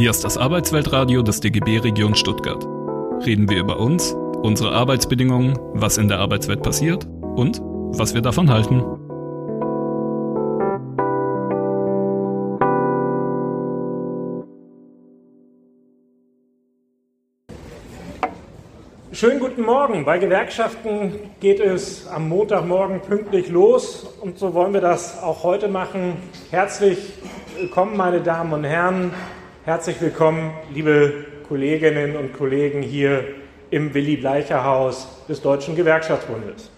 [0.00, 2.64] Hier ist das Arbeitsweltradio des DGB Region Stuttgart.
[3.26, 8.48] Reden wir über uns, unsere Arbeitsbedingungen, was in der Arbeitswelt passiert und was wir davon
[8.48, 8.82] halten.
[19.12, 20.06] Schönen guten Morgen.
[20.06, 25.68] Bei Gewerkschaften geht es am Montagmorgen pünktlich los und so wollen wir das auch heute
[25.68, 26.16] machen.
[26.50, 26.96] Herzlich
[27.58, 29.12] willkommen, meine Damen und Herren.
[29.66, 33.26] Herzlich willkommen, liebe Kolleginnen und Kollegen hier
[33.70, 36.70] im Willy Bleicher Haus des Deutschen Gewerkschaftsbundes.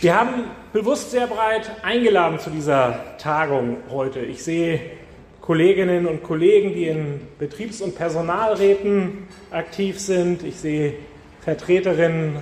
[0.00, 4.18] Wir haben bewusst sehr breit eingeladen zu dieser Tagung heute.
[4.18, 4.80] Ich sehe
[5.40, 10.42] Kolleginnen und Kollegen, die in Betriebs- und Personalräten aktiv sind.
[10.42, 10.94] Ich sehe
[11.42, 12.38] Vertreterinnen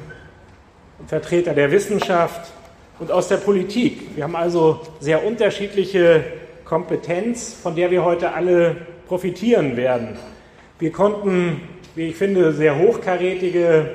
[1.01, 2.51] und Vertreter der Wissenschaft
[2.99, 4.17] und aus der Politik.
[4.17, 6.25] Wir haben also sehr unterschiedliche
[6.65, 10.17] Kompetenz, von der wir heute alle profitieren werden.
[10.79, 11.61] Wir konnten,
[11.95, 13.91] wie ich finde, sehr hochkarätige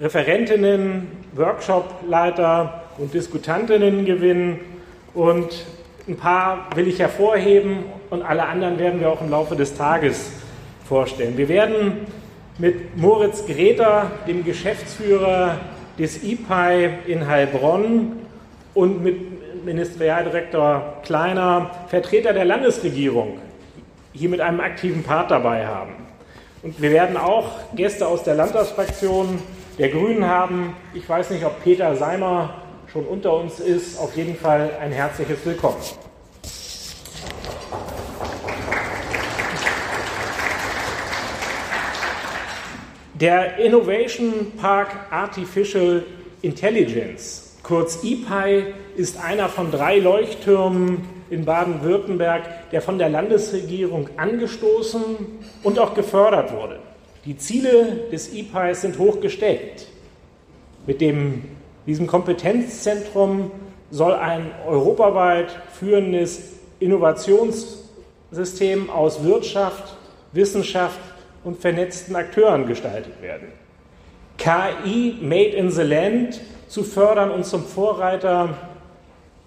[0.00, 4.60] Referentinnen, Workshopleiter und Diskutantinnen gewinnen
[5.14, 5.66] und
[6.06, 10.30] ein paar will ich hervorheben und alle anderen werden wir auch im Laufe des Tages
[10.88, 11.36] vorstellen.
[11.36, 12.06] Wir werden
[12.58, 15.58] mit Moritz Greta, dem Geschäftsführer
[15.98, 18.12] des IPAI in Heilbronn
[18.74, 19.16] und mit
[19.68, 23.38] Ministerialdirektor Kleiner, Vertreter der Landesregierung,
[24.14, 25.92] hier mit einem aktiven Part dabei haben.
[26.62, 29.40] Und wir werden auch Gäste aus der Landtagsfraktion
[29.78, 30.74] der Grünen haben.
[30.94, 34.00] Ich weiß nicht, ob Peter Seimer schon unter uns ist.
[34.00, 35.76] Auf jeden Fall ein herzliches Willkommen.
[43.12, 46.04] Der Innovation Park Artificial
[46.40, 55.02] Intelligence Kurz IPI ist einer von drei Leuchttürmen in Baden-Württemberg, der von der Landesregierung angestoßen
[55.62, 56.78] und auch gefördert wurde.
[57.26, 59.86] Die Ziele des IPI sind hoch gesteckt.
[60.86, 61.44] Mit dem,
[61.86, 63.50] diesem Kompetenzzentrum
[63.90, 69.94] soll ein europaweit führendes Innovationssystem aus Wirtschaft,
[70.32, 71.00] Wissenschaft
[71.44, 73.48] und vernetzten Akteuren gestaltet werden.
[74.38, 78.56] KI Made in the Land zu fördern und zum Vorreiter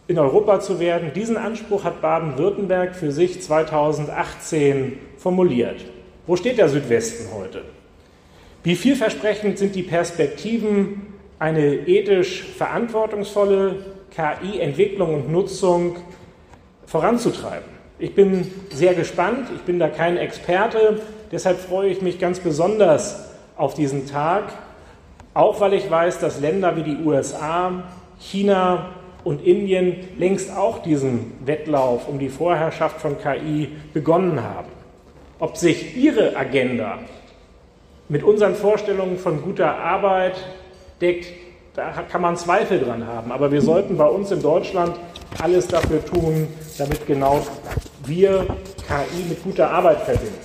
[0.07, 1.11] in Europa zu werden.
[1.15, 5.85] Diesen Anspruch hat Baden-Württemberg für sich 2018 formuliert.
[6.27, 7.63] Wo steht der Südwesten heute?
[8.63, 11.07] Wie vielversprechend sind die Perspektiven,
[11.39, 13.77] eine ethisch verantwortungsvolle
[14.11, 15.95] KI-Entwicklung und Nutzung
[16.85, 17.69] voranzutreiben?
[17.97, 23.31] Ich bin sehr gespannt, ich bin da kein Experte, deshalb freue ich mich ganz besonders
[23.55, 24.53] auf diesen Tag,
[25.33, 27.83] auch weil ich weiß, dass Länder wie die USA,
[28.19, 28.89] China
[29.23, 34.69] und Indien längst auch diesen Wettlauf um die Vorherrschaft von KI begonnen haben.
[35.39, 36.99] Ob sich ihre Agenda
[38.09, 40.35] mit unseren Vorstellungen von guter Arbeit
[40.99, 41.27] deckt,
[41.75, 43.31] da kann man Zweifel dran haben.
[43.31, 44.95] Aber wir sollten bei uns in Deutschland
[45.41, 46.47] alles dafür tun,
[46.77, 47.39] damit genau
[48.05, 48.45] wir
[48.87, 50.35] KI mit guter Arbeit verbinden.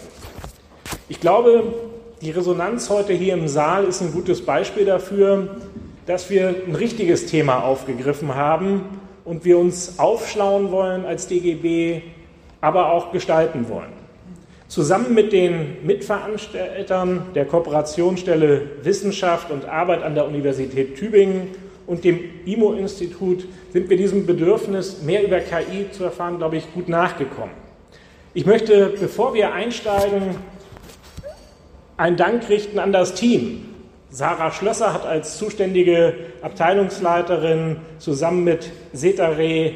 [1.08, 1.74] Ich glaube,
[2.22, 5.56] die Resonanz heute hier im Saal ist ein gutes Beispiel dafür,
[6.06, 12.02] dass wir ein richtiges Thema aufgegriffen haben und wir uns aufschlauen wollen als DGB,
[12.60, 13.92] aber auch gestalten wollen.
[14.68, 21.48] Zusammen mit den Mitveranstaltern der Kooperationsstelle Wissenschaft und Arbeit an der Universität Tübingen
[21.86, 26.88] und dem IMO-Institut sind wir diesem Bedürfnis, mehr über KI zu erfahren, glaube ich, gut
[26.88, 27.54] nachgekommen.
[28.34, 30.36] Ich möchte, bevor wir einsteigen,
[31.96, 33.64] einen Dank richten an das Team.
[34.10, 39.72] Sarah Schlösser hat als zuständige Abteilungsleiterin zusammen mit Setare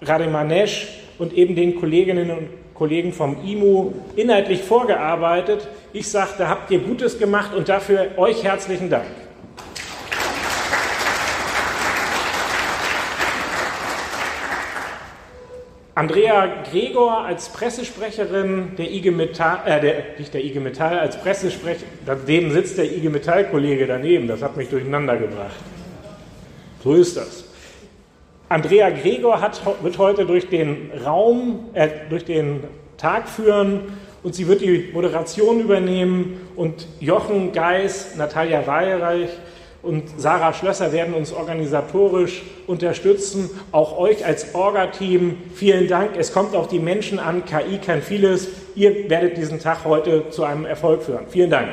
[0.00, 5.68] Rademanesh und eben den Kolleginnen und Kollegen vom IMU inhaltlich vorgearbeitet.
[5.92, 9.06] Ich sage, da habt ihr Gutes gemacht und dafür euch herzlichen Dank.
[15.96, 21.84] Andrea Gregor als Pressesprecherin der IG Metall, äh, der, nicht der IG Metall, als Pressesprecher,
[22.04, 25.54] daneben sitzt der IG Metall-Kollege daneben, das hat mich durcheinander gebracht.
[26.82, 27.44] So ist das.
[28.48, 32.64] Andrea Gregor hat, wird heute durch den Raum, äh, durch den
[32.96, 39.30] Tag führen und sie wird die Moderation übernehmen und Jochen Geis, Natalia Weilreich
[39.84, 43.50] und Sarah Schlösser werden uns organisatorisch unterstützen.
[43.70, 46.16] Auch euch als Orga-Team vielen Dank.
[46.16, 47.44] Es kommt auf die Menschen an.
[47.44, 48.48] KI kann vieles.
[48.74, 51.26] Ihr werdet diesen Tag heute zu einem Erfolg führen.
[51.28, 51.68] Vielen Dank.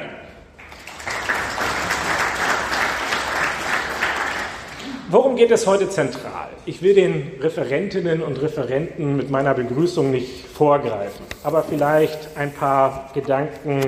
[5.10, 6.50] Worum geht es heute zentral?
[6.66, 13.12] Ich will den Referentinnen und Referenten mit meiner Begrüßung nicht vorgreifen, aber vielleicht ein paar
[13.14, 13.82] Gedanken,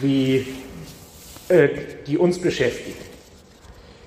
[0.00, 0.46] wie,
[1.48, 1.68] äh,
[2.06, 3.13] die uns beschäftigen.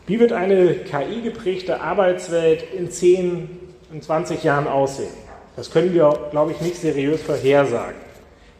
[0.07, 3.49] Wie wird eine KI-geprägte Arbeitswelt in 10,
[3.91, 5.11] in 20 Jahren aussehen?
[5.57, 7.97] Das können wir, glaube ich, nicht seriös vorhersagen.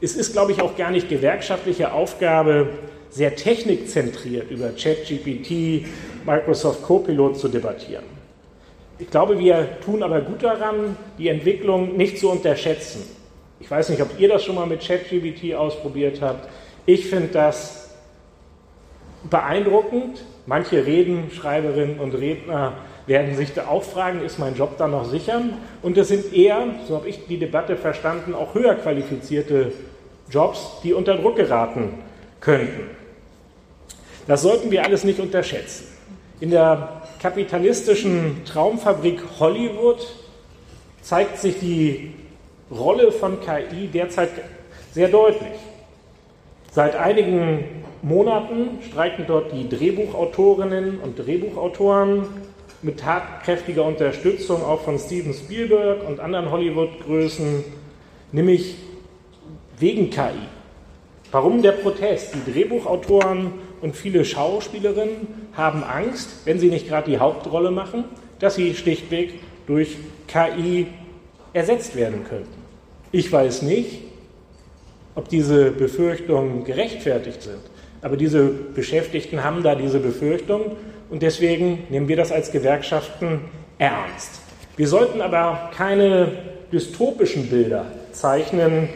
[0.01, 2.67] Es ist, glaube ich, auch gar nicht gewerkschaftliche Aufgabe,
[3.09, 5.87] sehr technikzentriert über ChatGPT,
[6.25, 8.03] Microsoft Copilot zu debattieren.
[8.99, 13.03] Ich glaube, wir tun aber gut daran, die Entwicklung nicht zu unterschätzen.
[13.61, 16.49] Ich weiß nicht, ob ihr das schon mal mit ChatGPT ausprobiert habt.
[16.85, 17.95] Ich finde das
[19.29, 20.25] beeindruckend.
[20.47, 22.73] Manche Redenschreiberinnen und Redner
[23.05, 25.41] werden sich da auch fragen, ist mein Job da noch sicher?
[25.81, 29.73] Und es sind eher, so habe ich die Debatte verstanden, auch höher qualifizierte
[30.31, 31.95] Jobs, die unter Druck geraten
[32.39, 32.89] könnten.
[34.25, 35.85] Das sollten wir alles nicht unterschätzen.
[36.39, 40.07] In der kapitalistischen Traumfabrik Hollywood
[41.01, 42.13] zeigt sich die
[42.71, 44.29] Rolle von KI derzeit
[44.93, 45.59] sehr deutlich.
[46.71, 47.65] Seit einigen
[48.01, 52.25] Monaten streiken dort die Drehbuchautorinnen und Drehbuchautoren
[52.81, 57.63] mit tatkräftiger Unterstützung auch von Steven Spielberg und anderen Hollywood-Größen,
[58.31, 58.75] nämlich
[59.79, 60.47] wegen KI.
[61.31, 62.35] Warum der Protest?
[62.35, 68.05] Die Drehbuchautoren und viele Schauspielerinnen haben Angst, wenn sie nicht gerade die Hauptrolle machen,
[68.39, 69.33] dass sie schlichtweg
[69.65, 69.97] durch
[70.27, 70.87] KI
[71.53, 72.47] ersetzt werden könnten.
[73.11, 73.99] Ich weiß nicht,
[75.15, 77.61] ob diese Befürchtungen gerechtfertigt sind,
[78.01, 80.75] aber diese Beschäftigten haben da diese Befürchtung
[81.09, 83.41] und deswegen nehmen wir das als Gewerkschaften
[83.77, 84.41] ernst.
[84.75, 86.31] Wir sollten aber keine
[86.71, 88.89] dystopischen Bilder zeichnen,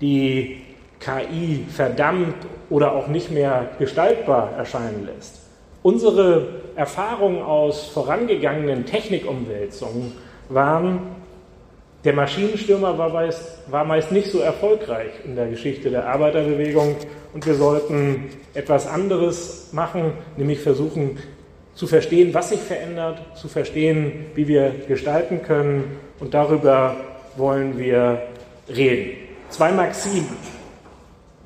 [0.00, 0.62] die
[1.00, 2.34] KI verdammt
[2.70, 5.40] oder auch nicht mehr gestaltbar erscheinen lässt.
[5.82, 10.12] Unsere Erfahrungen aus vorangegangenen Technikumwälzungen
[10.48, 11.00] waren,
[12.04, 16.96] der Maschinenstürmer war meist, war meist nicht so erfolgreich in der Geschichte der Arbeiterbewegung
[17.34, 21.18] und wir sollten etwas anderes machen, nämlich versuchen
[21.74, 26.96] zu verstehen, was sich verändert, zu verstehen, wie wir gestalten können und darüber
[27.36, 28.22] wollen wir
[28.68, 29.16] reden.
[29.50, 30.36] Zwei Maximen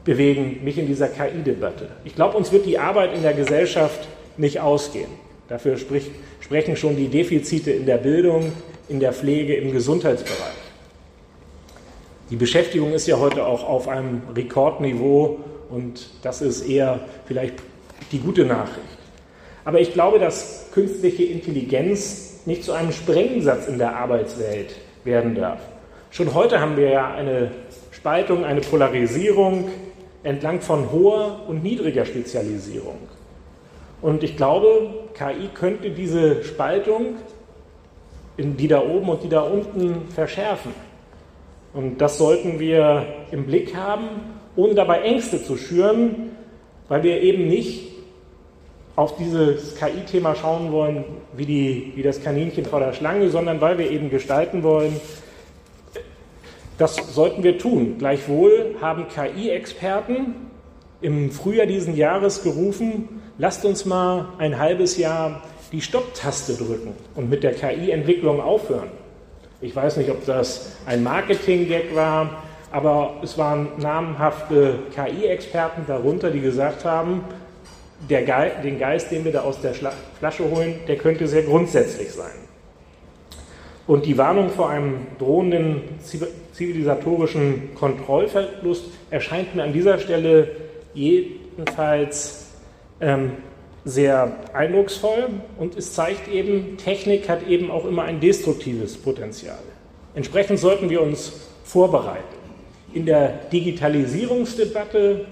[0.05, 1.88] bewegen mich in dieser KI-Debatte.
[2.05, 5.10] Ich glaube, uns wird die Arbeit in der Gesellschaft nicht ausgehen.
[5.48, 6.10] Dafür sprich,
[6.40, 8.52] sprechen schon die Defizite in der Bildung,
[8.92, 10.52] in der Pflege, im Gesundheitsbereich.
[12.30, 15.40] Die Beschäftigung ist ja heute auch auf einem Rekordniveau
[15.70, 17.54] und das ist eher vielleicht
[18.12, 18.98] die gute Nachricht.
[19.64, 25.60] Aber ich glaube, dass künstliche Intelligenz nicht zu einem Sprengsatz in der Arbeitswelt werden darf.
[26.10, 27.50] Schon heute haben wir ja eine
[27.92, 29.70] Spaltung, eine Polarisierung
[30.22, 32.98] entlang von hoher und niedriger Spezialisierung.
[34.02, 37.16] Und ich glaube, KI könnte diese Spaltung
[38.37, 40.73] die da oben und die da unten verschärfen.
[41.75, 44.08] Und das sollten wir im Blick haben,
[44.56, 46.31] ohne dabei Ängste zu schüren,
[46.88, 47.93] weil wir eben nicht
[48.96, 53.79] auf dieses KI-Thema schauen wollen, wie, die, wie das Kaninchen vor der Schlange, sondern weil
[53.79, 55.00] wir eben gestalten wollen,
[56.76, 57.96] das sollten wir tun.
[57.99, 60.34] Gleichwohl haben KI-Experten
[61.00, 67.30] im Frühjahr diesen Jahres gerufen, lasst uns mal ein halbes Jahr die Stopptaste drücken und
[67.30, 68.90] mit der KI-Entwicklung aufhören.
[69.60, 76.41] Ich weiß nicht, ob das ein Marketing-Gag war, aber es waren namhafte KI-Experten darunter, die
[76.41, 77.24] gesagt haben,
[78.08, 81.43] der Ge den Geist, den wir da aus der Schla Flasche holen, der könnte sehr
[81.43, 82.32] grundsätzlich sein.
[83.86, 85.82] Und die Warnung vor einem drohenden
[86.52, 90.50] zivilisatorischen Kontrollverlust erscheint mir an dieser Stelle
[90.94, 92.46] jedenfalls
[93.00, 93.32] ähm,
[93.84, 99.58] sehr eindrucksvoll und es zeigt eben, Technik hat eben auch immer ein destruktives Potenzial.
[100.15, 101.32] Entsprechend sollten wir uns
[101.65, 102.22] vorbereiten.
[102.93, 105.27] In der Digitalisierungsdebatte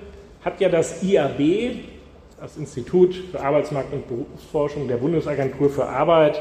[0.45, 1.77] hat ja das IAB,
[2.41, 6.41] das Institut für Arbeitsmarkt und Berufsforschung der Bundesagentur für Arbeit,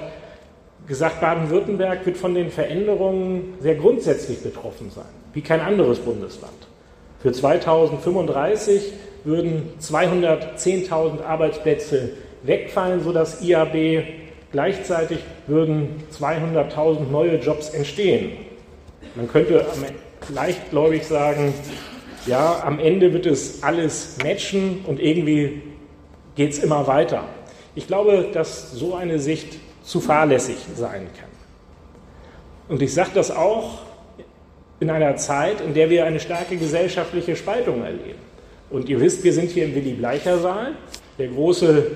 [0.87, 6.53] gesagt, Baden-Württemberg wird von den Veränderungen sehr grundsätzlich betroffen sein, wie kein anderes Bundesland.
[7.21, 12.11] Für 2035 würden 210.000 Arbeitsplätze
[12.43, 14.03] wegfallen, sodass IAB
[14.51, 18.31] gleichzeitig würden 200.000 neue Jobs entstehen.
[19.15, 19.65] Man könnte
[20.33, 21.53] leichtgläubig sagen,
[22.25, 25.61] ja, am Ende wird es alles matchen und irgendwie
[26.35, 27.23] geht es immer weiter.
[27.75, 31.29] Ich glaube, dass so eine Sicht zu fahrlässig sein kann.
[32.67, 33.79] Und ich sage das auch
[34.79, 38.28] in einer Zeit, in der wir eine starke gesellschaftliche Spaltung erleben.
[38.69, 40.73] Und ihr wisst, wir sind hier im Willy-Bleicher-Saal,
[41.17, 41.87] der große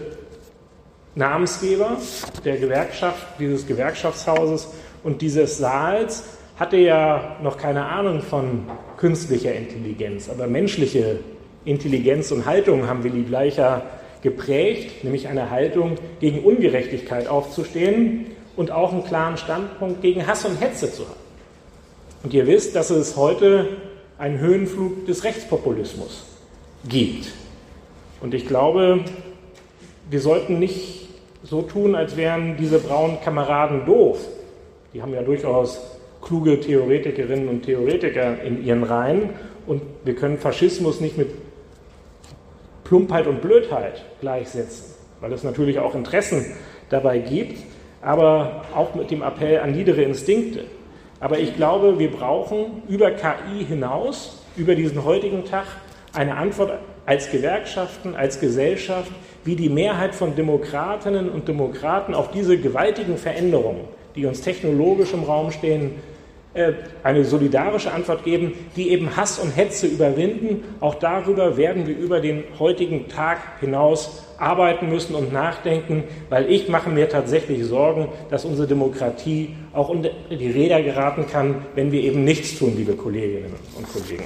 [1.15, 1.97] Namensgeber
[2.43, 4.69] der Gewerkschaft, dieses Gewerkschaftshauses
[5.03, 6.23] und dieses Saals,
[6.57, 8.63] hatte ja noch keine Ahnung von
[8.97, 11.19] künstlicher Intelligenz, aber menschliche
[11.65, 13.83] Intelligenz und Haltung haben Willi Bleicher
[14.21, 20.59] geprägt, nämlich eine Haltung gegen Ungerechtigkeit aufzustehen und auch einen klaren Standpunkt gegen Hass und
[20.59, 21.19] Hetze zu haben.
[22.23, 23.67] Und ihr wisst, dass es heute
[24.17, 26.32] einen Höhenflug des Rechtspopulismus
[26.87, 27.31] gibt.
[28.21, 29.03] Und ich glaube,
[30.09, 31.09] wir sollten nicht
[31.43, 34.19] so tun, als wären diese braunen Kameraden doof.
[34.93, 35.81] Die haben ja durchaus
[36.21, 39.31] kluge Theoretikerinnen und Theoretiker in ihren Reihen.
[39.67, 41.29] Und wir können Faschismus nicht mit
[42.83, 46.45] Plumpheit und Blödheit gleichsetzen, weil es natürlich auch Interessen
[46.89, 47.59] dabei gibt,
[48.01, 50.65] aber auch mit dem Appell an niedere Instinkte.
[51.19, 55.65] Aber ich glaube, wir brauchen über KI hinaus, über diesen heutigen Tag,
[56.13, 59.11] eine Antwort als Gewerkschaften, als Gesellschaft,
[59.43, 63.81] wie die Mehrheit von Demokratinnen und Demokraten auf diese gewaltigen Veränderungen,
[64.15, 65.91] die uns technologisch im Raum stehen,
[66.53, 70.63] äh, eine solidarische Antwort geben, die eben Hass und Hetze überwinden.
[70.79, 76.69] Auch darüber werden wir über den heutigen Tag hinaus arbeiten müssen und nachdenken, weil ich
[76.69, 82.01] mache mir tatsächlich Sorgen, dass unsere Demokratie auch unter die Räder geraten kann, wenn wir
[82.01, 84.25] eben nichts tun, liebe Kolleginnen und Kollegen.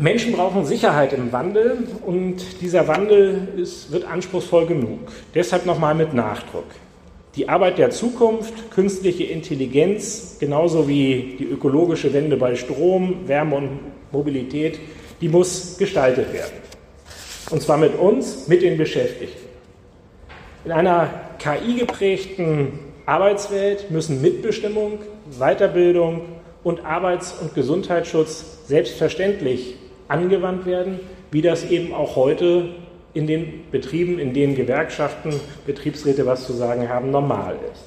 [0.00, 5.00] Menschen brauchen Sicherheit im Wandel und dieser Wandel ist, wird anspruchsvoll genug.
[5.34, 6.66] Deshalb nochmal mit Nachdruck.
[7.34, 13.80] Die Arbeit der Zukunft, künstliche Intelligenz, genauso wie die ökologische Wende bei Strom, Wärme und
[14.12, 14.78] Mobilität,
[15.20, 16.58] die muss gestaltet werden.
[17.50, 19.48] Und zwar mit uns, mit den Beschäftigten.
[20.64, 25.00] In einer KI-geprägten Arbeitswelt müssen Mitbestimmung,
[25.40, 26.22] Weiterbildung
[26.62, 29.74] und Arbeits- und Gesundheitsschutz selbstverständlich
[30.08, 31.00] angewandt werden,
[31.30, 32.70] wie das eben auch heute
[33.14, 35.34] in den Betrieben, in denen Gewerkschaften,
[35.66, 37.84] Betriebsräte was zu sagen haben, normal ist.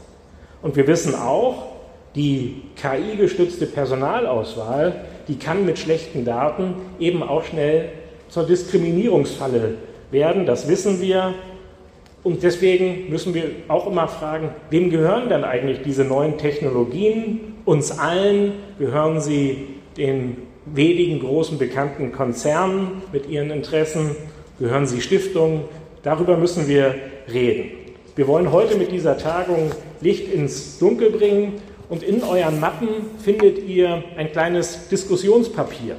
[0.62, 1.72] Und wir wissen auch,
[2.16, 7.90] die KI-gestützte Personalauswahl, die kann mit schlechten Daten eben auch schnell
[8.28, 9.76] zur Diskriminierungsfalle
[10.12, 10.46] werden.
[10.46, 11.34] Das wissen wir.
[12.24, 17.56] Und deswegen müssen wir auch immer fragen, wem gehören denn eigentlich diese neuen Technologien?
[17.66, 24.16] Uns allen gehören sie den wenigen großen bekannten Konzernen mit ihren Interessen,
[24.60, 25.62] gehören sie Stiftungen.
[26.04, 26.96] Darüber müssen wir
[27.32, 27.72] reden.
[28.16, 31.54] Wir wollen heute mit dieser Tagung Licht ins Dunkel bringen
[31.90, 32.90] und in euren Mappen
[33.24, 35.96] findet ihr ein kleines Diskussionspapier.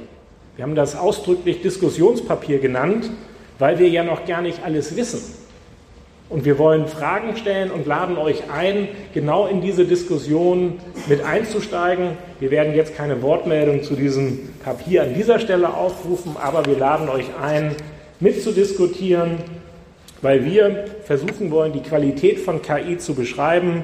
[0.55, 3.09] Wir haben das ausdrücklich Diskussionspapier genannt,
[3.59, 5.42] weil wir ja noch gar nicht alles wissen.
[6.33, 12.17] Und wir wollen Fragen stellen und laden euch ein, genau in diese Diskussion mit einzusteigen.
[12.39, 17.07] Wir werden jetzt keine Wortmeldung zu diesem Papier an dieser Stelle aufrufen, aber wir laden
[17.07, 17.75] euch ein,
[18.19, 19.37] mitzudiskutieren,
[20.23, 23.83] weil wir versuchen wollen, die Qualität von KI zu beschreiben,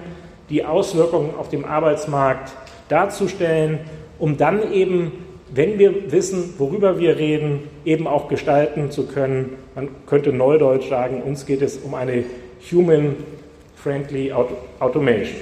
[0.50, 2.52] die Auswirkungen auf dem Arbeitsmarkt
[2.88, 3.82] darzustellen,
[4.18, 5.12] um dann eben,
[5.54, 9.52] wenn wir wissen, worüber wir reden, eben auch gestalten zu können.
[9.80, 12.26] Man könnte neudeutsch sagen, uns geht es um eine
[12.70, 14.34] Human-Friendly
[14.78, 15.38] Automation.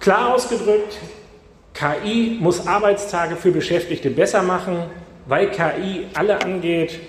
[0.00, 0.98] Klar ausgedrückt,
[1.72, 4.82] KI muss Arbeitstage für Beschäftigte besser machen.
[5.26, 7.00] Weil KI alle angeht,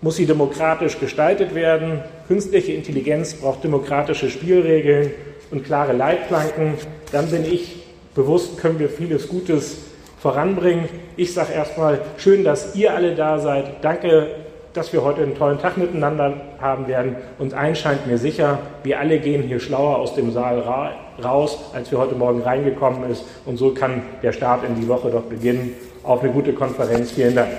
[0.00, 2.00] muss sie demokratisch gestaltet werden.
[2.26, 5.12] Künstliche Intelligenz braucht demokratische Spielregeln
[5.52, 6.74] und klare Leitplanken.
[7.12, 7.84] Dann bin ich
[8.16, 9.76] bewusst, können wir vieles Gutes
[10.18, 10.88] voranbringen.
[11.16, 13.84] Ich sage erstmal, schön, dass ihr alle da seid.
[13.84, 17.16] Danke dass wir heute einen tollen Tag miteinander haben werden.
[17.38, 21.58] Und eins scheint mir sicher, wir alle gehen hier schlauer aus dem Saal ra raus,
[21.74, 23.24] als wir heute Morgen reingekommen ist.
[23.44, 25.74] Und so kann der Start in die Woche doch beginnen.
[26.02, 27.10] Auf eine gute Konferenz.
[27.10, 27.50] Vielen Dank.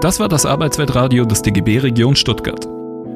[0.00, 2.66] Das war das Arbeitsweltradio des DGB Region Stuttgart.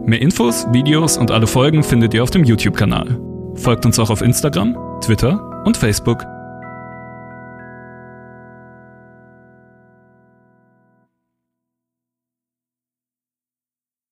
[0.04, 3.18] Mehr Infos, Videos und alle Folgen findet ihr auf dem YouTube-Kanal.
[3.54, 6.24] Folgt uns auch auf Instagram, Twitter und Facebook.